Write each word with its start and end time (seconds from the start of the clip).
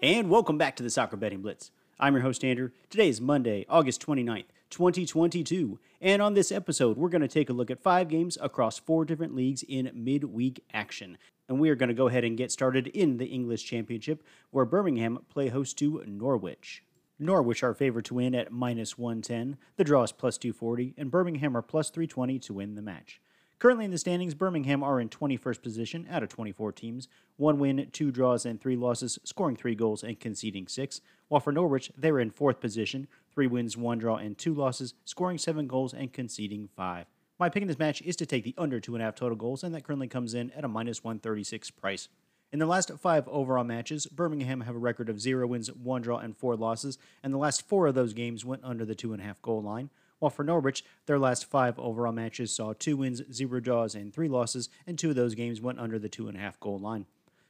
And 0.00 0.30
welcome 0.30 0.58
back 0.58 0.76
to 0.76 0.84
the 0.84 0.90
Soccer 0.90 1.16
Betting 1.16 1.42
Blitz. 1.42 1.72
I'm 1.98 2.14
your 2.14 2.22
host, 2.22 2.44
Andrew. 2.44 2.70
Today 2.88 3.08
is 3.08 3.20
Monday, 3.20 3.66
August 3.68 4.00
29th, 4.06 4.44
2022. 4.70 5.80
And 6.00 6.22
on 6.22 6.34
this 6.34 6.52
episode, 6.52 6.96
we're 6.96 7.08
going 7.08 7.22
to 7.22 7.26
take 7.26 7.50
a 7.50 7.52
look 7.52 7.68
at 7.68 7.82
five 7.82 8.06
games 8.08 8.38
across 8.40 8.78
four 8.78 9.04
different 9.04 9.34
leagues 9.34 9.64
in 9.64 9.90
midweek 9.92 10.62
action. 10.72 11.18
And 11.48 11.58
we 11.58 11.68
are 11.68 11.74
going 11.74 11.88
to 11.88 11.96
go 11.96 12.06
ahead 12.06 12.22
and 12.22 12.38
get 12.38 12.52
started 12.52 12.86
in 12.86 13.16
the 13.16 13.26
English 13.26 13.64
Championship, 13.64 14.22
where 14.52 14.64
Birmingham 14.64 15.18
play 15.30 15.48
host 15.48 15.76
to 15.78 16.04
Norwich. 16.06 16.84
Norwich 17.18 17.64
are 17.64 17.74
favored 17.74 18.04
to 18.04 18.14
win 18.14 18.36
at 18.36 18.52
minus 18.52 18.96
110, 18.96 19.56
the 19.74 19.82
draw 19.82 20.04
is 20.04 20.12
plus 20.12 20.38
240, 20.38 20.94
and 20.96 21.10
Birmingham 21.10 21.56
are 21.56 21.62
plus 21.62 21.90
320 21.90 22.38
to 22.38 22.52
win 22.52 22.76
the 22.76 22.82
match. 22.82 23.20
Currently 23.58 23.86
in 23.86 23.90
the 23.90 23.98
standings, 23.98 24.34
Birmingham 24.34 24.84
are 24.84 25.00
in 25.00 25.08
21st 25.08 25.62
position 25.62 26.06
out 26.08 26.22
of 26.22 26.28
24 26.28 26.70
teams, 26.70 27.08
one 27.36 27.58
win, 27.58 27.88
two 27.92 28.12
draws, 28.12 28.46
and 28.46 28.60
three 28.60 28.76
losses, 28.76 29.18
scoring 29.24 29.56
three 29.56 29.74
goals 29.74 30.04
and 30.04 30.20
conceding 30.20 30.68
six. 30.68 31.00
While 31.26 31.40
for 31.40 31.52
Norwich, 31.52 31.90
they're 31.96 32.20
in 32.20 32.30
fourth 32.30 32.60
position, 32.60 33.08
three 33.34 33.48
wins, 33.48 33.76
one 33.76 33.98
draw, 33.98 34.14
and 34.14 34.38
two 34.38 34.54
losses, 34.54 34.94
scoring 35.04 35.38
seven 35.38 35.66
goals 35.66 35.92
and 35.92 36.12
conceding 36.12 36.68
five. 36.76 37.06
My 37.40 37.48
pick 37.48 37.62
in 37.62 37.68
this 37.68 37.80
match 37.80 38.00
is 38.02 38.14
to 38.16 38.26
take 38.26 38.44
the 38.44 38.54
under 38.56 38.78
two 38.78 38.94
and 38.94 39.02
a 39.02 39.04
half 39.04 39.16
total 39.16 39.36
goals, 39.36 39.64
and 39.64 39.74
that 39.74 39.82
currently 39.82 40.08
comes 40.08 40.34
in 40.34 40.52
at 40.52 40.64
a 40.64 40.68
minus 40.68 41.02
136 41.02 41.72
price. 41.72 42.08
In 42.52 42.60
the 42.60 42.66
last 42.66 42.92
five 43.00 43.26
overall 43.26 43.64
matches, 43.64 44.06
Birmingham 44.06 44.60
have 44.62 44.76
a 44.76 44.78
record 44.78 45.08
of 45.08 45.20
zero 45.20 45.48
wins, 45.48 45.72
one 45.72 46.02
draw, 46.02 46.18
and 46.18 46.36
four 46.36 46.54
losses, 46.54 46.96
and 47.24 47.34
the 47.34 47.38
last 47.38 47.66
four 47.66 47.88
of 47.88 47.96
those 47.96 48.12
games 48.12 48.44
went 48.44 48.62
under 48.64 48.84
the 48.84 48.94
two 48.94 49.12
and 49.12 49.20
a 49.20 49.24
half 49.24 49.42
goal 49.42 49.60
line. 49.60 49.90
While 50.18 50.30
for 50.30 50.44
Norwich, 50.44 50.84
their 51.06 51.18
last 51.18 51.44
five 51.44 51.78
overall 51.78 52.12
matches 52.12 52.54
saw 52.54 52.72
two 52.72 52.96
wins, 52.96 53.22
zero 53.32 53.60
draws, 53.60 53.94
and 53.94 54.12
three 54.12 54.28
losses, 54.28 54.68
and 54.86 54.98
two 54.98 55.10
of 55.10 55.16
those 55.16 55.34
games 55.34 55.60
went 55.60 55.78
under 55.78 55.98
the 55.98 56.08
two 56.08 56.28
and 56.28 56.36
a 56.36 56.40
half 56.40 56.58
goal 56.58 56.78
line. 56.78 57.06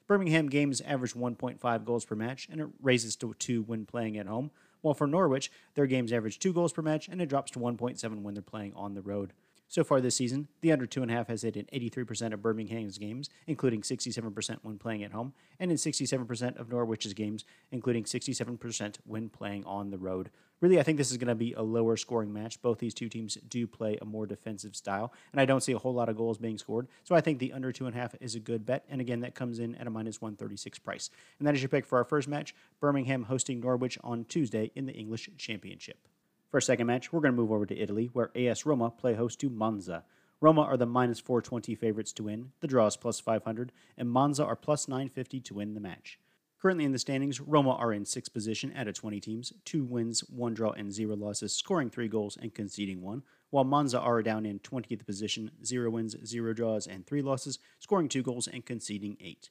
Birmingham 0.07 0.49
games 0.49 0.81
average 0.83 1.15
1.5 1.15 1.85
goals 1.85 2.05
per 2.05 2.15
match, 2.15 2.49
and 2.51 2.61
it 2.61 2.69
raises 2.83 3.15
to 3.17 3.35
two 3.35 3.63
when 3.63 3.85
playing 3.85 4.17
at 4.17 4.27
home. 4.27 4.51
While 4.81 4.95
for 4.95 5.07
Norwich, 5.07 5.51
their 5.75 5.87
games 5.87 6.13
average 6.13 6.39
two 6.39 6.53
goals 6.53 6.73
per 6.73 6.83
match, 6.83 7.09
and 7.09 7.21
it 7.21 7.29
drops 7.29 7.51
to 7.53 7.59
1.7 7.59 8.23
when 8.23 8.35
they're 8.35 8.43
playing 8.43 8.73
on 8.75 8.95
the 8.95 9.03
road. 9.03 9.33
So 9.71 9.85
far 9.85 10.01
this 10.01 10.17
season, 10.17 10.49
the 10.63 10.73
under 10.73 10.87
2.5 10.87 11.29
has 11.29 11.43
hit 11.43 11.55
in 11.55 11.67
83% 11.67 12.33
of 12.33 12.41
Birmingham's 12.41 12.97
games, 12.97 13.29
including 13.47 13.83
67% 13.83 14.59
when 14.63 14.79
playing 14.79 15.05
at 15.05 15.13
home, 15.13 15.35
and 15.61 15.71
in 15.71 15.77
67% 15.77 16.59
of 16.59 16.71
Norwich's 16.71 17.13
games, 17.13 17.45
including 17.71 18.05
67% 18.05 18.97
when 19.05 19.29
playing 19.29 19.65
on 19.67 19.91
the 19.91 19.99
road. 19.99 20.31
Really, 20.63 20.81
I 20.81 20.83
think 20.83 20.97
this 20.97 21.11
is 21.11 21.19
going 21.19 21.29
to 21.29 21.35
be 21.35 21.53
a 21.53 21.63
lower 21.63 21.99
scoring 21.99 22.33
match. 22.33 22.61
Both 22.63 22.79
these 22.79 22.95
two 22.95 23.11
teams 23.11 23.37
do 23.47 23.67
play 23.67 23.99
a 24.01 24.07
more 24.07 24.27
defensive 24.27 24.75
style, 24.75 25.13
and 25.33 25.41
I 25.41 25.45
don't 25.45 25.63
see 25.63 25.73
a 25.73 25.79
whole 25.79 25.95
lot 25.95 26.09
of 26.09 26.17
goals 26.17 26.39
being 26.39 26.57
scored. 26.57 26.89
So 27.05 27.15
I 27.15 27.21
think 27.21 27.39
the 27.39 27.53
under 27.53 27.71
2.5 27.71 28.15
is 28.21 28.35
a 28.35 28.41
good 28.41 28.65
bet, 28.65 28.87
and 28.89 29.03
again, 29.03 29.21
that 29.21 29.35
comes 29.35 29.59
in 29.59 29.75
at 29.75 29.87
a 29.87 29.91
minus 29.91 30.23
136 30.23 30.79
price. 30.79 31.11
And 31.39 31.47
that 31.47 31.55
is 31.55 31.61
your 31.61 31.69
pick 31.69 31.85
for 31.85 31.99
our 31.99 32.05
first 32.05 32.27
match 32.27 32.55
Birmingham 32.81 33.25
hosting 33.25 33.61
Norwich 33.61 33.99
on 34.03 34.25
Tuesday 34.25 34.71
in 34.75 34.87
the 34.87 34.95
English 34.95 35.29
Championship. 35.37 36.09
For 36.51 36.57
our 36.57 36.63
second 36.63 36.87
match, 36.87 37.13
we're 37.13 37.21
going 37.21 37.35
to 37.35 37.41
move 37.41 37.53
over 37.53 37.67
to 37.67 37.79
Italy, 37.79 38.09
where 38.15 38.31
AS 38.35 38.65
Roma 38.65 38.91
play 38.91 39.13
host 39.13 39.39
to 39.41 39.51
Monza. 39.51 40.05
Roma 40.41 40.63
are 40.63 40.79
the 40.79 40.87
minus 40.87 41.21
420 41.21 41.75
favorites 41.75 42.11
to 42.15 42.23
win, 42.23 42.53
the 42.61 42.67
draw 42.67 42.87
is 42.87 42.97
plus 42.97 43.21
500, 43.21 43.71
and 43.99 44.09
Monza 44.09 44.47
are 44.47 44.57
plus 44.57 44.89
950 44.89 45.41
to 45.41 45.55
win 45.55 45.75
the 45.75 45.81
match. 45.81 46.19
Currently 46.63 46.87
in 46.87 46.93
the 46.93 46.99
standings, 46.99 47.39
Roma 47.39 47.73
are 47.73 47.93
in 47.93 48.07
sixth 48.07 48.33
position 48.33 48.73
out 48.75 48.89
of 48.89 48.95
20 48.95 49.21
teams, 49.21 49.53
two 49.67 49.85
wins, 49.85 50.21
one 50.21 50.55
draw, 50.55 50.71
and 50.71 50.91
zero 50.91 51.17
losses, 51.17 51.55
scoring 51.55 51.91
three 51.91 52.09
goals 52.09 52.39
and 52.41 52.55
conceding 52.55 53.03
one, 53.03 53.25
while 53.51 53.65
Monza 53.65 54.01
are 54.01 54.23
down 54.23 54.47
in 54.47 54.59
20th 54.59 55.05
position, 55.05 55.51
zero 55.63 55.91
wins, 55.91 56.17
zero 56.25 56.55
draws, 56.55 56.87
and 56.87 57.07
three 57.07 57.21
losses, 57.21 57.59
scoring 57.79 58.09
two 58.09 58.23
goals 58.23 58.49
and 58.49 58.65
conceding 58.65 59.19
eight. 59.21 59.51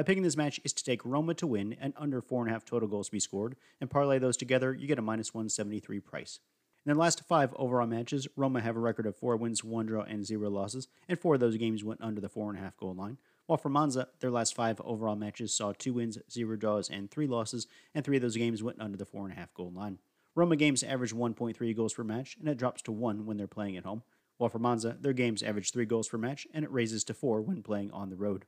My 0.00 0.04
pick 0.04 0.16
in 0.16 0.22
this 0.22 0.34
match 0.34 0.58
is 0.64 0.72
to 0.72 0.82
take 0.82 1.04
Roma 1.04 1.34
to 1.34 1.46
win 1.46 1.76
and 1.78 1.92
under 1.94 2.22
4.5 2.22 2.64
total 2.64 2.88
goals 2.88 3.08
to 3.08 3.12
be 3.12 3.20
scored, 3.20 3.54
and 3.82 3.90
parlay 3.90 4.18
those 4.18 4.38
together, 4.38 4.72
you 4.72 4.86
get 4.86 4.98
a 4.98 5.02
minus 5.02 5.34
173 5.34 6.00
price. 6.00 6.40
In 6.86 6.88
their 6.88 6.96
last 6.96 7.22
five 7.24 7.52
overall 7.54 7.86
matches, 7.86 8.26
Roma 8.34 8.62
have 8.62 8.76
a 8.76 8.80
record 8.80 9.04
of 9.04 9.14
four 9.14 9.36
wins, 9.36 9.62
one 9.62 9.84
draw, 9.84 10.00
and 10.04 10.24
zero 10.24 10.48
losses, 10.48 10.88
and 11.06 11.18
four 11.18 11.34
of 11.34 11.40
those 11.40 11.58
games 11.58 11.84
went 11.84 12.00
under 12.00 12.18
the 12.18 12.30
4.5 12.30 12.78
goal 12.78 12.94
line. 12.94 13.18
While 13.44 13.58
for 13.58 13.68
Monza, 13.68 14.08
their 14.20 14.30
last 14.30 14.54
five 14.54 14.80
overall 14.86 15.16
matches 15.16 15.52
saw 15.52 15.74
two 15.74 15.92
wins, 15.92 16.16
zero 16.30 16.56
draws, 16.56 16.88
and 16.88 17.10
three 17.10 17.26
losses, 17.26 17.66
and 17.94 18.02
three 18.02 18.16
of 18.16 18.22
those 18.22 18.38
games 18.38 18.62
went 18.62 18.80
under 18.80 18.96
the 18.96 19.04
4.5 19.04 19.48
goal 19.52 19.70
line. 19.70 19.98
Roma 20.34 20.56
games 20.56 20.82
average 20.82 21.12
1.3 21.12 21.76
goals 21.76 21.92
per 21.92 22.04
match, 22.04 22.38
and 22.40 22.48
it 22.48 22.56
drops 22.56 22.80
to 22.82 22.90
one 22.90 23.26
when 23.26 23.36
they're 23.36 23.46
playing 23.46 23.76
at 23.76 23.84
home. 23.84 24.02
While 24.38 24.48
for 24.48 24.60
Monza, 24.60 24.96
their 24.98 25.12
games 25.12 25.42
average 25.42 25.72
three 25.72 25.84
goals 25.84 26.08
per 26.08 26.16
match, 26.16 26.46
and 26.54 26.64
it 26.64 26.72
raises 26.72 27.04
to 27.04 27.12
four 27.12 27.42
when 27.42 27.62
playing 27.62 27.90
on 27.90 28.08
the 28.08 28.16
road. 28.16 28.46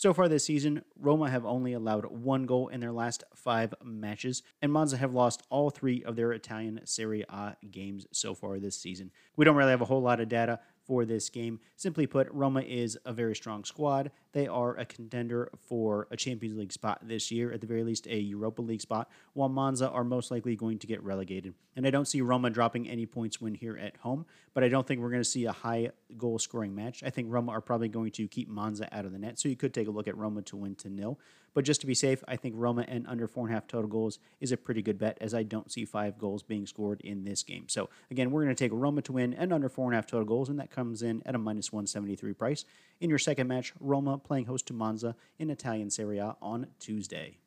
So 0.00 0.14
far 0.14 0.30
this 0.30 0.46
season, 0.46 0.82
Roma 0.98 1.28
have 1.28 1.44
only 1.44 1.74
allowed 1.74 2.06
one 2.06 2.46
goal 2.46 2.68
in 2.68 2.80
their 2.80 2.90
last 2.90 3.22
five 3.34 3.74
matches, 3.84 4.42
and 4.62 4.72
Monza 4.72 4.96
have 4.96 5.12
lost 5.12 5.42
all 5.50 5.68
three 5.68 6.02
of 6.04 6.16
their 6.16 6.32
Italian 6.32 6.80
Serie 6.86 7.26
A 7.28 7.54
games 7.70 8.06
so 8.10 8.34
far 8.34 8.58
this 8.58 8.80
season. 8.80 9.10
We 9.36 9.44
don't 9.44 9.56
really 9.56 9.72
have 9.72 9.82
a 9.82 9.84
whole 9.84 10.00
lot 10.00 10.20
of 10.20 10.30
data 10.30 10.60
for 10.90 11.04
this 11.04 11.28
game. 11.28 11.60
Simply 11.76 12.04
put, 12.04 12.26
Roma 12.32 12.62
is 12.62 12.98
a 13.04 13.12
very 13.12 13.36
strong 13.36 13.62
squad. 13.62 14.10
They 14.32 14.48
are 14.48 14.76
a 14.76 14.84
contender 14.84 15.48
for 15.68 16.08
a 16.10 16.16
Champions 16.16 16.58
League 16.58 16.72
spot 16.72 16.98
this 17.04 17.30
year, 17.30 17.52
at 17.52 17.60
the 17.60 17.66
very 17.68 17.84
least, 17.84 18.08
a 18.08 18.18
Europa 18.18 18.60
League 18.60 18.80
spot, 18.80 19.08
while 19.32 19.48
Monza 19.48 19.88
are 19.88 20.02
most 20.02 20.32
likely 20.32 20.56
going 20.56 20.80
to 20.80 20.88
get 20.88 21.00
relegated. 21.04 21.54
And 21.76 21.86
I 21.86 21.90
don't 21.90 22.08
see 22.08 22.22
Roma 22.22 22.50
dropping 22.50 22.88
any 22.88 23.06
points 23.06 23.40
when 23.40 23.54
here 23.54 23.76
at 23.76 23.98
home, 23.98 24.26
but 24.52 24.64
I 24.64 24.68
don't 24.68 24.84
think 24.84 25.00
we're 25.00 25.10
going 25.10 25.22
to 25.22 25.24
see 25.24 25.44
a 25.44 25.52
high 25.52 25.92
goal 26.18 26.40
scoring 26.40 26.74
match. 26.74 27.04
I 27.04 27.10
think 27.10 27.28
Roma 27.30 27.52
are 27.52 27.60
probably 27.60 27.88
going 27.88 28.10
to 28.10 28.26
keep 28.26 28.48
Monza 28.48 28.88
out 28.90 29.04
of 29.04 29.12
the 29.12 29.18
net, 29.20 29.38
so 29.38 29.48
you 29.48 29.54
could 29.54 29.72
take 29.72 29.86
a 29.86 29.92
look 29.92 30.08
at 30.08 30.16
Roma 30.16 30.42
to 30.42 30.56
win 30.56 30.74
to 30.74 30.88
nil. 30.88 31.20
But 31.52 31.64
just 31.64 31.80
to 31.80 31.86
be 31.86 31.94
safe, 31.94 32.22
I 32.28 32.36
think 32.36 32.54
Roma 32.56 32.84
and 32.86 33.06
under 33.06 33.26
four 33.26 33.46
and 33.46 33.52
a 33.52 33.54
half 33.54 33.66
total 33.66 33.88
goals 33.88 34.18
is 34.40 34.52
a 34.52 34.56
pretty 34.56 34.82
good 34.82 34.98
bet, 34.98 35.18
as 35.20 35.34
I 35.34 35.42
don't 35.42 35.70
see 35.70 35.84
five 35.84 36.18
goals 36.18 36.42
being 36.42 36.66
scored 36.66 37.00
in 37.00 37.24
this 37.24 37.42
game. 37.42 37.68
So 37.68 37.88
again, 38.10 38.30
we're 38.30 38.44
going 38.44 38.54
to 38.54 38.64
take 38.64 38.72
Roma 38.72 39.02
to 39.02 39.12
win 39.12 39.34
and 39.34 39.52
under 39.52 39.68
four 39.68 39.86
and 39.86 39.94
a 39.94 39.96
half 39.96 40.06
total 40.06 40.26
goals, 40.26 40.48
and 40.48 40.60
that 40.60 40.70
comes 40.70 41.02
in 41.02 41.22
at 41.26 41.34
a 41.34 41.38
minus 41.38 41.72
173 41.72 42.32
price. 42.34 42.64
In 43.00 43.10
your 43.10 43.18
second 43.18 43.48
match, 43.48 43.72
Roma 43.80 44.18
playing 44.18 44.46
host 44.46 44.66
to 44.66 44.72
Monza 44.72 45.16
in 45.38 45.50
Italian 45.50 45.90
Serie 45.90 46.18
A 46.18 46.36
on 46.40 46.68
Tuesday. 46.78 47.38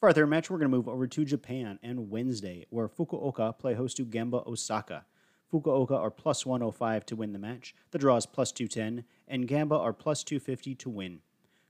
For 0.00 0.08
our 0.08 0.12
third 0.12 0.28
match, 0.28 0.50
we're 0.50 0.58
going 0.58 0.70
to 0.70 0.76
move 0.76 0.88
over 0.88 1.06
to 1.06 1.24
Japan 1.24 1.78
and 1.82 2.10
Wednesday, 2.10 2.66
where 2.68 2.88
Fukuoka 2.88 3.56
play 3.58 3.74
host 3.74 3.96
to 3.96 4.04
Gamba 4.04 4.42
Osaka. 4.46 5.06
Fukuoka 5.50 5.92
are 5.92 6.10
plus 6.10 6.44
105 6.44 7.06
to 7.06 7.16
win 7.16 7.32
the 7.32 7.38
match, 7.38 7.74
the 7.92 7.98
draw 7.98 8.16
is 8.16 8.26
plus 8.26 8.50
210, 8.50 9.04
and 9.28 9.46
Gamba 9.46 9.76
are 9.76 9.92
plus 9.92 10.24
250 10.24 10.74
to 10.74 10.90
win. 10.90 11.20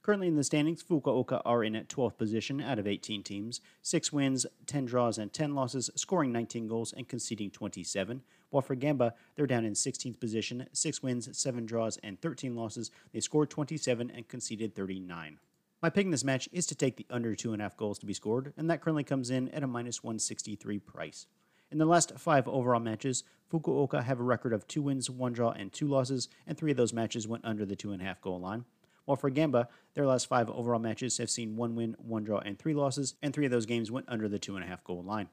Currently 0.05 0.29
in 0.29 0.37
the 0.37 0.45
standings, 0.45 0.83
Fukuoka 0.83 1.41
are 1.47 1.65
in 1.65 1.75
at 1.75 1.89
12th 1.89 2.19
position 2.19 2.61
out 2.61 2.79
of 2.79 2.87
18 2.87 3.23
teams, 3.23 3.63
6 3.81 4.13
wins, 4.13 4.45
10 4.67 4.85
draws, 4.85 5.17
and 5.17 5.33
10 5.33 5.55
losses, 5.55 5.89
scoring 5.97 6.31
19 6.31 6.69
goals 6.69 6.93
and 6.93 7.09
conceding 7.09 7.51
27. 7.51 8.21
While 8.51 8.61
for 8.61 8.75
Gamba, 8.75 9.15
they're 9.35 9.47
down 9.47 9.65
in 9.65 9.73
16th 9.73 10.21
position, 10.21 10.67
6 10.75 11.03
wins, 11.03 11.35
7 11.35 11.65
draws, 11.65 11.97
and 12.03 12.21
13 12.21 12.55
losses. 12.55 12.91
They 13.15 13.21
scored 13.21 13.49
27 13.49 14.11
and 14.11 14.29
conceded 14.29 14.75
39. 14.75 15.39
My 15.81 15.89
pick 15.89 16.05
in 16.05 16.11
this 16.11 16.23
match 16.23 16.51
is 16.53 16.67
to 16.67 16.75
take 16.75 16.99
the 16.99 17.07
under 17.09 17.35
2.5 17.35 17.75
goals 17.79 17.99
to 18.01 18.07
be 18.07 18.13
scored, 18.13 18.53
and 18.59 18.69
that 18.69 18.83
currently 18.83 19.05
comes 19.05 19.31
in 19.31 19.49
at 19.49 19.63
a 19.63 19.67
minus 19.67 20.05
163 20.05 20.81
price. 20.81 21.27
In 21.73 21.79
the 21.79 21.87
last 21.87 22.13
five 22.19 22.47
overall 22.47 22.79
matches, 22.79 23.25
Fukuoka 23.51 24.05
have 24.05 24.21
a 24.21 24.23
record 24.23 24.53
of 24.53 24.69
two 24.69 24.83
wins, 24.83 25.09
one 25.09 25.33
draw, 25.33 25.53
and 25.53 25.73
two 25.73 25.89
losses, 25.89 26.29
and 26.47 26.59
three 26.59 26.73
of 26.73 26.77
those 26.77 26.93
matches 26.93 27.27
went 27.27 27.47
under 27.47 27.65
the 27.65 27.75
two 27.75 27.93
and 27.93 28.03
a 28.03 28.05
half 28.05 28.21
goal 28.21 28.39
line. 28.39 28.67
While 29.05 29.17
for 29.17 29.31
Gamba, 29.31 29.69
their 29.95 30.07
last 30.07 30.27
five 30.27 30.49
overall 30.49 30.79
matches 30.79 31.19
have 31.19 31.31
seen 31.31 31.57
one 31.57 31.75
win, 31.75 31.95
one 31.99 32.25
draw, 32.25 32.39
and 32.39 32.59
three 32.59 32.75
losses, 32.75 33.15
and 33.23 33.35
three 33.35 33.45
of 33.45 33.51
those 33.51 33.67
games 33.67 33.91
went 33.91 34.09
under 34.09 34.29
the 34.29 34.39
two 34.39 34.57
and 34.57 34.65
a 34.65 34.69
half 34.69 34.83
goal 34.83 35.03
line. 35.03 35.29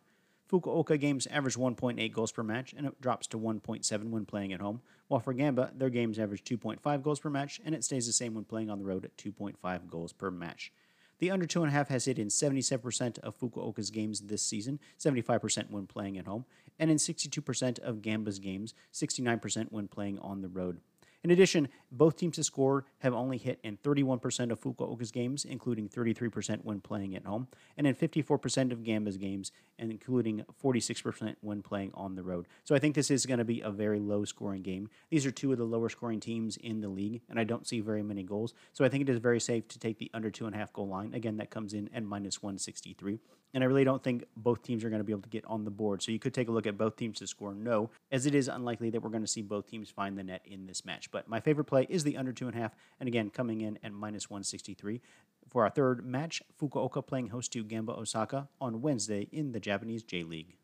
Fukuoka 0.51 1.00
games 1.00 1.27
average 1.27 1.56
1.8 1.56 2.12
goals 2.12 2.33
per 2.33 2.44
match, 2.44 2.73
and 2.73 2.85
it 2.85 3.00
drops 3.00 3.25
to 3.27 3.39
1.7 3.39 4.09
when 4.09 4.25
playing 4.25 4.51
at 4.51 4.59
home, 4.59 4.81
while 5.07 5.21
for 5.21 5.33
Gamba, 5.33 5.71
their 5.73 5.89
games 5.89 6.19
average 6.19 6.44
2.5 6.44 7.01
goals 7.01 7.21
per 7.21 7.29
match, 7.29 7.62
and 7.63 7.73
it 7.73 7.85
stays 7.85 8.06
the 8.06 8.12
same 8.12 8.33
when 8.33 8.44
playing 8.44 8.69
on 8.69 8.77
the 8.77 8.83
road 8.83 9.06
at 9.06 9.15
2.5 9.15 9.88
goals 9.88 10.12
per 10.12 10.29
match. 10.29 10.73
The 11.19 11.31
under 11.31 11.45
2.5 11.45 11.88
has 11.88 12.06
hit 12.06 12.19
in 12.19 12.27
77% 12.27 13.19
of 13.19 13.39
Fukuoka's 13.39 13.91
games 13.91 14.21
this 14.21 14.41
season, 14.41 14.79
75% 15.00 15.69
when 15.69 15.85
playing 15.88 16.18
at 16.18 16.25
home, 16.25 16.45
and 16.79 16.89
in 16.89 16.97
62% 16.97 17.79
of 17.79 18.01
Gamba's 18.01 18.39
games, 18.39 18.73
69% 18.91 19.68
when 19.71 19.88
playing 19.88 20.19
on 20.19 20.41
the 20.41 20.50
road. 20.50 20.81
In 21.23 21.29
addition, 21.29 21.68
both 21.91 22.18
teams 22.18 22.38
to 22.38 22.44
score 22.44 22.85
have 23.00 23.13
only 23.13 23.38
hit 23.38 23.59
in 23.63 23.77
31% 23.77 24.51
of 24.51 24.59
Fukuoka's 24.59 25.12
games, 25.12 25.45
including 25.45 25.88
33% 25.88 26.62
when 26.63 26.81
playing 26.81 27.15
at 27.15 27.25
home, 27.25 27.47
and 27.77 27.85
in 27.85 27.94
54% 27.94 28.71
of 28.71 28.79
Gamba's 28.79 29.18
games, 29.18 29.51
including 29.77 30.44
46% 30.63 31.35
when 31.41 31.62
playing 31.62 31.91
on 31.94 32.15
the 32.15 32.23
road. 32.23 32.47
So 32.63 32.73
I 32.73 32.79
think 32.79 32.95
this 32.95 33.12
is 33.12 33.27
going 33.27 33.38
to 33.38 33.45
be 33.45 33.62
a 33.62 33.69
very 33.69 34.00
low 34.00 34.25
scoring 34.25 34.63
game. 34.63 34.89
These 35.12 35.27
are 35.27 35.31
two 35.31 35.51
of 35.51 35.59
the 35.59 35.63
lower 35.63 35.89
scoring 35.89 36.19
teams 36.19 36.57
in 36.57 36.81
the 36.81 36.89
league, 36.89 37.21
and 37.29 37.39
I 37.39 37.44
don't 37.44 37.68
see 37.68 37.81
very 37.81 38.01
many 38.01 38.23
goals. 38.23 38.56
So 38.73 38.83
I 38.83 38.89
think 38.89 39.03
it 39.03 39.09
is 39.09 39.19
very 39.19 39.39
safe 39.39 39.68
to 39.68 39.79
take 39.79 40.00
the 40.00 40.09
under 40.15 40.31
two 40.31 40.47
and 40.47 40.56
a 40.56 40.57
half 40.57 40.73
goal 40.73 40.88
line. 40.88 41.13
Again, 41.13 41.38
that 41.38 41.51
comes 41.51 41.73
in 41.73 41.88
at 41.94 42.03
minus 42.03 42.41
163. 42.41 43.19
And 43.53 43.63
I 43.63 43.68
really 43.68 43.83
don't 43.83 44.03
think 44.03 44.25
both 44.36 44.63
teams 44.63 44.83
are 44.83 44.89
going 44.89 45.00
to 45.00 45.06
be 45.06 45.13
able 45.13 45.24
to 45.24 45.30
get 45.30 45.45
on 45.45 45.65
the 45.65 45.71
board. 45.71 46.01
So 46.01 46.12
you 46.12 46.19
could 46.19 46.33
take 46.33 46.48
a 46.48 46.51
look 46.51 46.68
at 46.68 46.77
both 46.77 46.95
teams 46.95 47.19
to 47.19 47.27
score 47.27 47.53
no, 47.53 47.89
as 48.12 48.25
it 48.25 48.36
is 48.36 48.48
unlikely 48.48 48.89
that 48.92 49.01
we're 49.01 49.09
going 49.09 49.24
to 49.24 49.27
see 49.27 49.42
both 49.42 49.68
teams 49.68 49.89
find 49.89 50.18
the 50.18 50.24
net 50.24 50.42
in 50.45 50.65
this 50.65 50.86
match. 50.86 51.12
But 51.12 51.27
my 51.27 51.39
favorite 51.39 51.65
play 51.65 51.86
is 51.89 52.03
the 52.03 52.18
under 52.18 52.31
two 52.33 52.48
and 52.48 52.56
a 52.56 52.59
half, 52.59 52.75
and 53.00 53.07
again, 53.07 53.30
coming 53.30 53.62
in 53.62 53.77
at 53.83 53.94
minus 53.94 54.30
163. 54.30 55.01
For 55.50 55.63
our 55.63 55.69
third 55.69 56.06
match, 56.06 56.42
Fukuoka 56.59 57.06
playing 57.06 57.27
host 57.27 57.51
to 57.53 57.63
Gamba 57.63 57.94
Osaka 57.94 58.48
on 58.59 58.81
Wednesday 58.81 59.27
in 59.31 59.51
the 59.51 59.59
Japanese 59.59 60.04
J 60.04 60.24
League. 60.24 60.56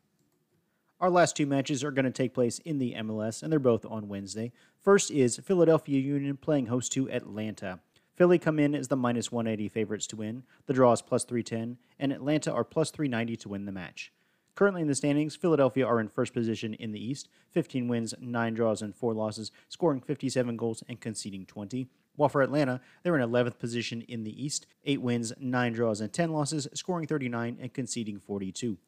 Our 1.00 1.10
last 1.10 1.36
two 1.36 1.46
matches 1.46 1.84
are 1.84 1.92
going 1.92 2.06
to 2.06 2.10
take 2.10 2.34
place 2.34 2.58
in 2.60 2.78
the 2.78 2.94
MLS, 2.94 3.42
and 3.42 3.52
they're 3.52 3.60
both 3.60 3.86
on 3.86 4.08
Wednesday. 4.08 4.50
First 4.80 5.12
is 5.12 5.38
Philadelphia 5.44 6.00
Union 6.00 6.36
playing 6.36 6.66
host 6.66 6.92
to 6.92 7.08
Atlanta. 7.10 7.78
Philly 8.18 8.40
come 8.40 8.58
in 8.58 8.74
as 8.74 8.88
the 8.88 8.96
minus 8.96 9.30
180 9.30 9.68
favorites 9.68 10.08
to 10.08 10.16
win. 10.16 10.42
The 10.66 10.72
draw 10.72 10.90
is 10.90 11.02
plus 11.02 11.22
310, 11.22 11.78
and 12.00 12.12
Atlanta 12.12 12.52
are 12.52 12.64
plus 12.64 12.90
390 12.90 13.36
to 13.36 13.48
win 13.48 13.64
the 13.64 13.70
match. 13.70 14.12
Currently 14.56 14.82
in 14.82 14.88
the 14.88 14.96
standings, 14.96 15.36
Philadelphia 15.36 15.86
are 15.86 16.00
in 16.00 16.08
first 16.08 16.34
position 16.34 16.74
in 16.74 16.90
the 16.90 16.98
East, 16.98 17.28
15 17.52 17.86
wins, 17.86 18.14
9 18.18 18.54
draws, 18.54 18.82
and 18.82 18.92
4 18.92 19.14
losses, 19.14 19.52
scoring 19.68 20.00
57 20.00 20.56
goals 20.56 20.82
and 20.88 21.00
conceding 21.00 21.46
20. 21.46 21.86
While 22.16 22.28
for 22.28 22.42
Atlanta, 22.42 22.80
they're 23.04 23.16
in 23.16 23.22
11th 23.22 23.60
position 23.60 24.02
in 24.08 24.24
the 24.24 24.44
East, 24.44 24.66
8 24.84 25.00
wins, 25.00 25.32
9 25.38 25.72
draws, 25.72 26.00
and 26.00 26.12
10 26.12 26.32
losses, 26.32 26.66
scoring 26.74 27.06
39 27.06 27.56
and 27.60 27.72
conceding 27.72 28.18
42. 28.18 28.78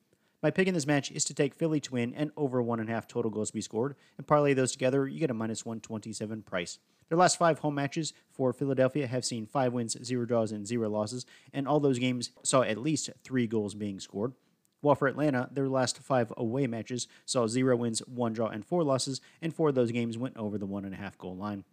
My 0.42 0.50
pick 0.50 0.66
in 0.66 0.72
this 0.72 0.86
match 0.86 1.10
is 1.10 1.24
to 1.24 1.34
take 1.34 1.54
Philly 1.54 1.80
to 1.80 1.92
win 1.92 2.14
and 2.14 2.30
over 2.34 2.62
1.5 2.62 3.06
total 3.06 3.30
goals 3.30 3.50
to 3.50 3.54
be 3.54 3.60
scored, 3.60 3.94
and 4.16 4.26
parlay 4.26 4.54
those 4.54 4.72
together, 4.72 5.06
you 5.06 5.20
get 5.20 5.30
a 5.30 5.34
minus 5.34 5.66
127 5.66 6.42
price. 6.42 6.78
Their 7.10 7.18
last 7.18 7.36
five 7.36 7.58
home 7.58 7.74
matches 7.74 8.14
for 8.30 8.54
Philadelphia 8.54 9.06
have 9.06 9.24
seen 9.26 9.44
five 9.44 9.74
wins, 9.74 10.02
zero 10.02 10.24
draws, 10.24 10.50
and 10.50 10.66
zero 10.66 10.88
losses, 10.88 11.26
and 11.52 11.68
all 11.68 11.78
those 11.78 11.98
games 11.98 12.30
saw 12.42 12.62
at 12.62 12.78
least 12.78 13.10
three 13.22 13.46
goals 13.46 13.74
being 13.74 14.00
scored. 14.00 14.32
While 14.80 14.94
for 14.94 15.08
Atlanta, 15.08 15.50
their 15.52 15.68
last 15.68 15.98
five 15.98 16.32
away 16.38 16.66
matches 16.66 17.06
saw 17.26 17.46
zero 17.46 17.76
wins, 17.76 18.00
one 18.06 18.32
draw, 18.32 18.48
and 18.48 18.64
four 18.64 18.82
losses, 18.82 19.20
and 19.42 19.54
four 19.54 19.68
of 19.68 19.74
those 19.74 19.92
games 19.92 20.16
went 20.16 20.38
over 20.38 20.56
the 20.56 20.64
one 20.64 20.86
and 20.86 20.94
a 20.94 20.98
half 20.98 21.18
goal 21.18 21.36
line. 21.36 21.64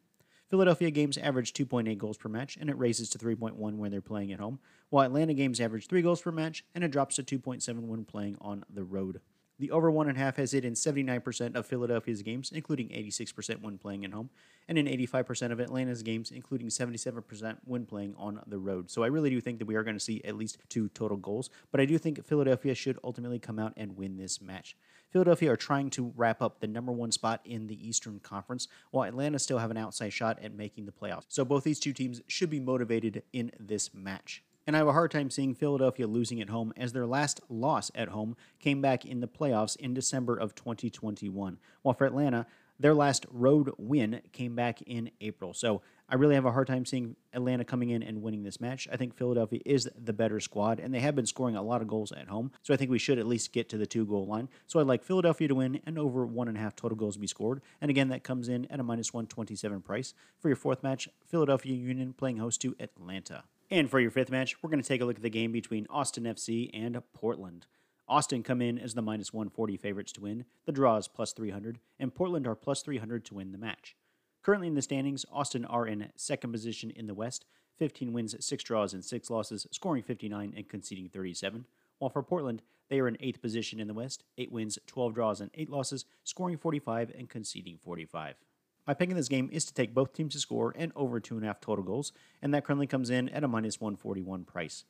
Philadelphia 0.49 0.91
games 0.91 1.17
average 1.17 1.53
2.8 1.53 1.97
goals 1.97 2.17
per 2.17 2.29
match, 2.29 2.57
and 2.57 2.69
it 2.69 2.77
raises 2.77 3.09
to 3.09 3.17
3.1 3.17 3.53
when 3.55 3.91
they're 3.91 4.01
playing 4.01 4.31
at 4.31 4.39
home, 4.39 4.59
while 4.89 5.05
Atlanta 5.05 5.33
games 5.33 5.59
average 5.59 5.87
3 5.87 6.01
goals 6.01 6.21
per 6.21 6.31
match, 6.31 6.63
and 6.73 6.83
it 6.83 6.91
drops 6.91 7.15
to 7.17 7.23
2.7 7.23 7.81
when 7.81 8.05
playing 8.05 8.37
on 8.39 8.63
the 8.69 8.83
road. 8.83 9.19
The 9.59 9.71
over 9.71 9.89
one 9.89 10.07
and 10.07 10.15
a 10.15 10.19
half 10.21 10.35
has 10.35 10.51
hit 10.51 10.63
in 10.63 10.73
79% 10.73 11.55
of 11.55 11.65
Philadelphia's 11.65 12.21
games, 12.21 12.51
including 12.53 12.89
86% 12.89 13.61
when 13.61 13.79
playing 13.79 14.05
at 14.05 14.13
home, 14.13 14.29
and 14.67 14.77
in 14.77 14.85
85% 14.85 15.51
of 15.51 15.59
Atlanta's 15.59 16.03
games, 16.03 16.29
including 16.29 16.67
77% 16.67 17.57
when 17.65 17.85
playing 17.87 18.13
on 18.17 18.39
the 18.45 18.59
road. 18.59 18.91
So 18.91 19.03
I 19.03 19.07
really 19.07 19.31
do 19.31 19.41
think 19.41 19.57
that 19.57 19.65
we 19.65 19.75
are 19.75 19.83
going 19.83 19.95
to 19.95 19.99
see 20.03 20.21
at 20.23 20.37
least 20.37 20.59
two 20.69 20.89
total 20.89 21.17
goals, 21.17 21.49
but 21.71 21.81
I 21.81 21.85
do 21.85 21.97
think 21.97 22.23
Philadelphia 22.23 22.75
should 22.75 22.99
ultimately 23.03 23.39
come 23.39 23.57
out 23.57 23.73
and 23.75 23.97
win 23.97 24.17
this 24.17 24.39
match. 24.39 24.77
Philadelphia 25.11 25.51
are 25.51 25.57
trying 25.57 25.89
to 25.91 26.13
wrap 26.15 26.41
up 26.41 26.59
the 26.59 26.67
number 26.67 26.91
one 26.91 27.11
spot 27.11 27.41
in 27.45 27.67
the 27.67 27.87
Eastern 27.87 28.19
Conference, 28.19 28.67
while 28.91 29.07
Atlanta 29.07 29.39
still 29.39 29.57
have 29.57 29.71
an 29.71 29.77
outside 29.77 30.13
shot 30.13 30.37
at 30.43 30.53
making 30.53 30.85
the 30.85 30.91
playoffs. 30.91 31.25
So 31.29 31.45
both 31.45 31.63
these 31.63 31.79
two 31.79 31.93
teams 31.93 32.21
should 32.27 32.49
be 32.49 32.59
motivated 32.59 33.23
in 33.31 33.51
this 33.59 33.93
match 33.93 34.43
and 34.67 34.75
I 34.75 34.79
have 34.79 34.87
a 34.89 34.93
hard 34.93 35.11
time 35.11 35.29
seeing 35.29 35.55
Philadelphia 35.55 36.05
losing 36.05 36.41
at 36.41 36.49
home 36.49 36.73
as 36.75 36.91
their 36.91 37.05
last 37.05 37.39
loss 37.49 37.89
at 37.95 38.09
home 38.09 38.35
came 38.59 38.81
back 38.81 39.05
in 39.05 39.21
the 39.21 39.27
playoffs 39.27 39.77
in 39.77 39.93
December 39.93 40.35
of 40.35 40.53
2021. 40.55 41.57
While 41.81 41.93
for 41.95 42.05
Atlanta, 42.05 42.45
their 42.79 42.93
last 42.93 43.25
road 43.31 43.71
win 43.77 44.21
came 44.31 44.55
back 44.55 44.81
in 44.83 45.11
April. 45.21 45.53
So 45.53 45.81
I 46.09 46.15
really 46.15 46.35
have 46.35 46.45
a 46.45 46.51
hard 46.51 46.67
time 46.67 46.85
seeing 46.85 47.17
Atlanta 47.33 47.65
coming 47.65 47.89
in 47.89 48.01
and 48.01 48.21
winning 48.21 48.43
this 48.43 48.61
match. 48.61 48.87
I 48.91 48.95
think 48.95 49.13
Philadelphia 49.13 49.59
is 49.65 49.89
the 49.95 50.13
better 50.13 50.39
squad, 50.39 50.79
and 50.79 50.93
they 50.93 51.01
have 51.01 51.15
been 51.15 51.25
scoring 51.25 51.57
a 51.57 51.61
lot 51.61 51.81
of 51.81 51.87
goals 51.87 52.13
at 52.13 52.27
home. 52.27 52.51
So 52.63 52.73
I 52.73 52.77
think 52.77 52.89
we 52.89 52.99
should 52.99 53.19
at 53.19 53.27
least 53.27 53.51
get 53.51 53.67
to 53.69 53.77
the 53.77 53.85
two 53.85 54.05
goal 54.05 54.25
line. 54.25 54.47
So 54.67 54.79
I'd 54.79 54.87
like 54.87 55.03
Philadelphia 55.03 55.49
to 55.49 55.55
win 55.55 55.81
and 55.85 55.99
over 55.99 56.25
one 56.25 56.47
and 56.47 56.57
a 56.57 56.61
half 56.61 56.75
total 56.75 56.97
goals 56.97 57.15
to 57.15 57.19
be 57.19 57.27
scored. 57.27 57.61
And 57.81 57.89
again, 57.89 58.07
that 58.09 58.23
comes 58.23 58.47
in 58.47 58.65
at 58.71 58.79
a 58.79 58.83
minus 58.83 59.13
127 59.13 59.81
price. 59.81 60.13
For 60.39 60.47
your 60.47 60.55
fourth 60.55 60.81
match, 60.81 61.09
Philadelphia 61.25 61.75
Union 61.75 62.13
playing 62.13 62.37
host 62.37 62.61
to 62.61 62.75
Atlanta. 62.79 63.43
And 63.69 63.89
for 63.89 63.99
your 63.99 64.11
fifth 64.11 64.31
match, 64.31 64.63
we're 64.63 64.69
going 64.69 64.81
to 64.81 64.87
take 64.87 65.01
a 65.01 65.05
look 65.05 65.17
at 65.17 65.21
the 65.21 65.29
game 65.29 65.51
between 65.51 65.87
Austin 65.89 66.23
FC 66.23 66.69
and 66.73 67.01
Portland. 67.13 67.65
Austin 68.09 68.41
come 68.41 68.61
in 68.61 68.79
as 68.79 68.93
the 68.93 69.01
minus 69.01 69.33
140 69.33 69.75
favorites 69.75 70.13
to 70.13 70.21
win. 70.21 70.45
The 70.65 70.71
draw 70.71 70.95
is 70.95 71.09
plus 71.09 71.33
300, 71.33 71.79
and 71.99 72.15
Portland 72.15 72.47
are 72.47 72.55
plus 72.55 72.81
300 72.81 73.25
to 73.25 73.35
win 73.35 73.51
the 73.51 73.57
match. 73.57 73.95
Currently 74.43 74.69
in 74.69 74.75
the 74.75 74.81
standings, 74.81 75.25
Austin 75.29 75.65
are 75.65 75.85
in 75.85 76.09
second 76.15 76.53
position 76.53 76.89
in 76.89 77.07
the 77.07 77.13
West, 77.13 77.43
15 77.77 78.13
wins, 78.13 78.33
6 78.39 78.63
draws, 78.63 78.93
and 78.93 79.03
6 79.03 79.29
losses, 79.29 79.67
scoring 79.71 80.03
59 80.03 80.53
and 80.55 80.69
conceding 80.69 81.09
37. 81.09 81.65
While 81.99 82.09
for 82.09 82.23
Portland, 82.23 82.61
they 82.89 82.99
are 83.01 83.09
in 83.09 83.17
eighth 83.19 83.41
position 83.41 83.79
in 83.79 83.87
the 83.87 83.93
West, 83.93 84.23
8 84.37 84.51
wins, 84.53 84.79
12 84.87 85.13
draws, 85.13 85.41
and 85.41 85.51
8 85.53 85.69
losses, 85.69 86.05
scoring 86.23 86.57
45 86.57 87.11
and 87.17 87.29
conceding 87.29 87.77
45. 87.83 88.35
My 88.87 88.93
pick 88.93 89.09
in 89.09 89.17
this 89.17 89.27
game 89.27 89.49
is 89.51 89.65
to 89.65 89.73
take 89.73 89.93
both 89.93 90.13
teams 90.13 90.31
to 90.33 90.39
score 90.39 90.73
and 90.77 90.93
over 90.95 91.19
2.5 91.19 91.59
total 91.59 91.83
goals, 91.83 92.13
and 92.41 92.53
that 92.53 92.63
currently 92.63 92.87
comes 92.87 93.09
in 93.09 93.27
at 93.29 93.43
a 93.43 93.47
minus 93.49 93.81
141 93.81 94.45
price. 94.45 94.85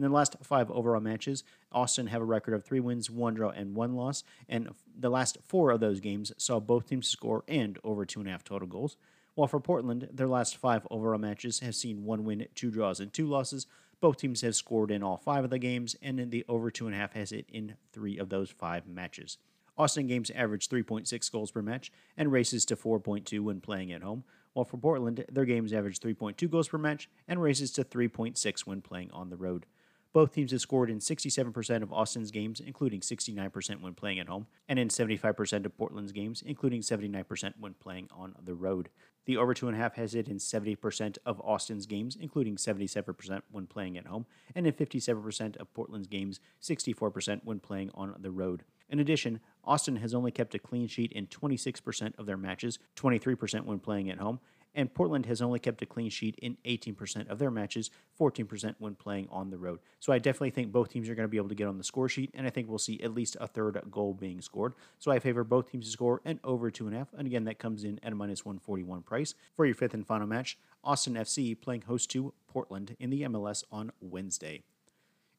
In 0.00 0.04
the 0.04 0.08
last 0.08 0.36
five 0.42 0.70
overall 0.70 1.02
matches, 1.02 1.44
Austin 1.70 2.06
have 2.06 2.22
a 2.22 2.24
record 2.24 2.54
of 2.54 2.64
three 2.64 2.80
wins, 2.80 3.10
one 3.10 3.34
draw, 3.34 3.50
and 3.50 3.74
one 3.74 3.96
loss. 3.96 4.24
And 4.48 4.70
the 4.98 5.10
last 5.10 5.36
four 5.44 5.70
of 5.70 5.80
those 5.80 6.00
games 6.00 6.32
saw 6.38 6.58
both 6.58 6.88
teams 6.88 7.06
score 7.06 7.44
and 7.46 7.78
over 7.84 8.06
two 8.06 8.20
and 8.20 8.26
a 8.26 8.32
half 8.32 8.42
total 8.42 8.66
goals. 8.66 8.96
While 9.34 9.48
for 9.48 9.60
Portland, 9.60 10.08
their 10.10 10.26
last 10.26 10.56
five 10.56 10.86
overall 10.90 11.18
matches 11.18 11.60
have 11.60 11.74
seen 11.74 12.06
one 12.06 12.24
win, 12.24 12.46
two 12.54 12.70
draws, 12.70 12.98
and 12.98 13.12
two 13.12 13.26
losses. 13.26 13.66
Both 14.00 14.16
teams 14.16 14.40
have 14.40 14.56
scored 14.56 14.90
in 14.90 15.02
all 15.02 15.18
five 15.18 15.44
of 15.44 15.50
the 15.50 15.58
games, 15.58 15.94
and 16.00 16.30
the 16.30 16.46
over 16.48 16.70
two 16.70 16.86
and 16.86 16.96
a 16.96 16.98
half 16.98 17.12
has 17.12 17.28
hit 17.28 17.44
in 17.52 17.74
three 17.92 18.16
of 18.16 18.30
those 18.30 18.48
five 18.48 18.86
matches. 18.86 19.36
Austin 19.76 20.06
games 20.06 20.30
average 20.30 20.70
3.6 20.70 21.30
goals 21.30 21.50
per 21.50 21.60
match 21.60 21.92
and 22.16 22.32
races 22.32 22.64
to 22.64 22.74
4.2 22.74 23.40
when 23.40 23.60
playing 23.60 23.92
at 23.92 24.02
home, 24.02 24.24
while 24.54 24.64
for 24.64 24.78
Portland, 24.78 25.26
their 25.30 25.44
games 25.44 25.74
average 25.74 26.00
3.2 26.00 26.50
goals 26.50 26.68
per 26.68 26.78
match 26.78 27.10
and 27.28 27.42
races 27.42 27.70
to 27.72 27.84
3.6 27.84 28.60
when 28.60 28.80
playing 28.80 29.10
on 29.10 29.28
the 29.28 29.36
road. 29.36 29.66
Both 30.12 30.32
teams 30.32 30.50
have 30.50 30.60
scored 30.60 30.90
in 30.90 30.98
67% 30.98 31.82
of 31.82 31.92
Austin's 31.92 32.32
games, 32.32 32.58
including 32.58 33.00
69% 33.00 33.80
when 33.80 33.94
playing 33.94 34.18
at 34.18 34.28
home, 34.28 34.48
and 34.68 34.76
in 34.76 34.88
75% 34.88 35.64
of 35.64 35.76
Portland's 35.76 36.10
games, 36.10 36.42
including 36.44 36.80
79% 36.80 37.52
when 37.60 37.74
playing 37.74 38.08
on 38.10 38.34
the 38.42 38.54
road. 38.54 38.88
The 39.26 39.36
over 39.36 39.54
2.5 39.54 39.94
has 39.94 40.14
hit 40.14 40.26
in 40.26 40.38
70% 40.38 41.18
of 41.24 41.40
Austin's 41.42 41.86
games, 41.86 42.16
including 42.20 42.56
77% 42.56 43.42
when 43.52 43.68
playing 43.68 43.96
at 43.96 44.06
home, 44.06 44.26
and 44.56 44.66
in 44.66 44.72
57% 44.72 45.56
of 45.58 45.72
Portland's 45.74 46.08
games, 46.08 46.40
64% 46.60 47.42
when 47.44 47.60
playing 47.60 47.90
on 47.94 48.16
the 48.18 48.32
road. 48.32 48.64
In 48.88 48.98
addition, 48.98 49.38
Austin 49.62 49.96
has 49.96 50.14
only 50.14 50.32
kept 50.32 50.56
a 50.56 50.58
clean 50.58 50.88
sheet 50.88 51.12
in 51.12 51.28
26% 51.28 52.18
of 52.18 52.26
their 52.26 52.36
matches, 52.36 52.80
23% 52.96 53.64
when 53.64 53.78
playing 53.78 54.10
at 54.10 54.18
home, 54.18 54.40
and 54.74 54.92
Portland 54.92 55.26
has 55.26 55.42
only 55.42 55.58
kept 55.58 55.82
a 55.82 55.86
clean 55.86 56.10
sheet 56.10 56.36
in 56.40 56.56
18% 56.64 57.28
of 57.28 57.38
their 57.38 57.50
matches, 57.50 57.90
14% 58.18 58.74
when 58.78 58.94
playing 58.94 59.28
on 59.30 59.50
the 59.50 59.58
road. 59.58 59.80
So 59.98 60.12
I 60.12 60.18
definitely 60.18 60.50
think 60.50 60.72
both 60.72 60.90
teams 60.90 61.08
are 61.08 61.14
going 61.14 61.24
to 61.24 61.30
be 61.30 61.36
able 61.36 61.48
to 61.48 61.54
get 61.54 61.68
on 61.68 61.78
the 61.78 61.84
score 61.84 62.08
sheet, 62.08 62.30
and 62.34 62.46
I 62.46 62.50
think 62.50 62.68
we'll 62.68 62.78
see 62.78 63.00
at 63.02 63.14
least 63.14 63.36
a 63.40 63.46
third 63.46 63.80
goal 63.90 64.14
being 64.14 64.40
scored. 64.40 64.74
So 64.98 65.10
I 65.10 65.18
favor 65.18 65.44
both 65.44 65.70
teams 65.70 65.86
to 65.86 65.90
score 65.90 66.20
and 66.24 66.38
over 66.44 66.70
two 66.70 66.86
and 66.86 66.94
a 66.94 66.98
half. 66.98 67.12
And 67.16 67.26
again, 67.26 67.44
that 67.44 67.58
comes 67.58 67.84
in 67.84 67.98
at 68.02 68.12
a 68.12 68.16
minus 68.16 68.44
141 68.44 69.02
price. 69.02 69.34
For 69.54 69.66
your 69.66 69.74
fifth 69.74 69.94
and 69.94 70.06
final 70.06 70.26
match, 70.26 70.58
Austin 70.84 71.14
FC 71.14 71.60
playing 71.60 71.82
host 71.82 72.10
to 72.10 72.32
Portland 72.48 72.96
in 72.98 73.10
the 73.10 73.22
MLS 73.22 73.64
on 73.70 73.92
Wednesday. 74.00 74.62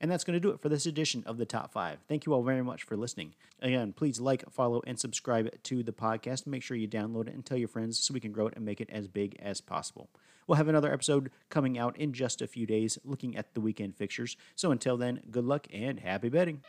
And 0.01 0.09
that's 0.09 0.23
going 0.23 0.33
to 0.33 0.39
do 0.39 0.49
it 0.49 0.59
for 0.59 0.67
this 0.67 0.87
edition 0.87 1.23
of 1.27 1.37
the 1.37 1.45
Top 1.45 1.71
5. 1.71 1.99
Thank 2.07 2.25
you 2.25 2.33
all 2.33 2.41
very 2.41 2.63
much 2.63 2.81
for 2.81 2.97
listening. 2.97 3.35
Again, 3.61 3.93
please 3.93 4.19
like, 4.19 4.43
follow, 4.51 4.81
and 4.87 4.99
subscribe 4.99 5.51
to 5.61 5.83
the 5.83 5.91
podcast. 5.91 6.47
Make 6.47 6.63
sure 6.63 6.75
you 6.75 6.87
download 6.87 7.27
it 7.27 7.35
and 7.35 7.45
tell 7.45 7.57
your 7.57 7.67
friends 7.67 7.99
so 7.99 8.11
we 8.11 8.19
can 8.19 8.31
grow 8.31 8.47
it 8.47 8.55
and 8.55 8.65
make 8.65 8.81
it 8.81 8.89
as 8.91 9.07
big 9.07 9.37
as 9.39 9.61
possible. 9.61 10.09
We'll 10.47 10.55
have 10.55 10.67
another 10.67 10.91
episode 10.91 11.29
coming 11.49 11.77
out 11.77 11.95
in 11.97 12.13
just 12.13 12.41
a 12.41 12.47
few 12.47 12.65
days 12.65 12.97
looking 13.05 13.37
at 13.37 13.53
the 13.53 13.61
weekend 13.61 13.95
fixtures. 13.95 14.35
So 14.55 14.71
until 14.71 14.97
then, 14.97 15.21
good 15.29 15.45
luck 15.45 15.67
and 15.71 15.99
happy 15.99 16.29
betting. 16.29 16.61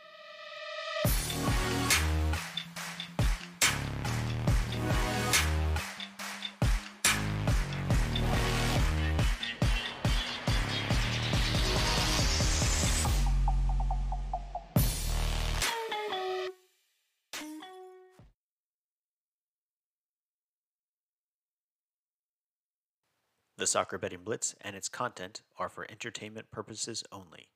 The 23.55 23.67
Soccer 23.67 23.99
Betting 23.99 24.23
Blitz 24.23 24.55
and 24.61 24.75
its 24.75 24.89
content 24.89 25.43
are 25.59 25.69
for 25.69 25.85
entertainment 25.89 26.49
purposes 26.49 27.03
only. 27.11 27.49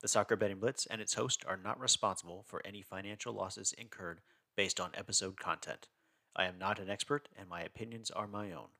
The 0.00 0.08
Soccer 0.08 0.34
Betting 0.34 0.58
Blitz 0.58 0.84
and 0.86 1.00
its 1.00 1.14
host 1.14 1.44
are 1.46 1.56
not 1.56 1.78
responsible 1.78 2.42
for 2.48 2.60
any 2.64 2.82
financial 2.82 3.32
losses 3.32 3.72
incurred 3.72 4.20
based 4.56 4.80
on 4.80 4.90
episode 4.94 5.38
content. 5.38 5.86
I 6.34 6.46
am 6.46 6.58
not 6.58 6.80
an 6.80 6.90
expert 6.90 7.28
and 7.38 7.48
my 7.48 7.62
opinions 7.62 8.10
are 8.10 8.26
my 8.26 8.50
own. 8.50 8.70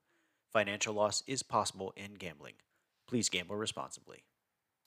Financial 0.53 0.93
loss 0.93 1.23
is 1.29 1.45
possible 1.45 1.95
in 1.97 2.15
gambling. 2.15 2.55
Please 3.07 3.29
gamble 3.29 3.55
responsibly. 3.55 4.25